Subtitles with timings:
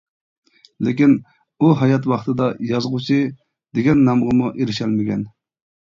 [0.87, 1.13] لېكىن،
[1.61, 3.21] ئۇ ھايات ۋاقتىدا ‹‹يازغۇچى››
[3.79, 5.29] دېگەن نامغىمۇ ئېرىشەلمىگەن.